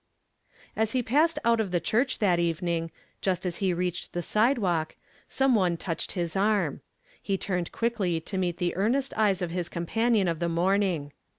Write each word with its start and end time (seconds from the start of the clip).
As 0.75 0.93
he 0.93 1.03
passed 1.03 1.37
out 1.45 1.59
of 1.59 1.69
the 1.69 1.79
churcli 1.79 2.17
that 2.17 2.39
evening, 2.39 2.89
just 3.21 3.45
as 3.45 3.57
he 3.57 3.71
reached 3.71 4.13
the 4.13 4.23
sidewalk, 4.23 4.95
some 5.27 5.53
one 5.53 5.77
touclied 5.77 6.13
his 6.13 6.35
arm. 6.35 6.81
He 7.21 7.37
turned 7.37 7.71
(piiekly 7.71 8.25
to 8.25 8.37
meet 8.39 8.57
the 8.57 8.75
earnest 8.75 9.13
eyes 9.15 9.43
of 9.43 9.51
his 9.51 9.69
companion 9.69 10.27
of 10.27 10.39
the 10.39 10.49
morning. 10.49 11.11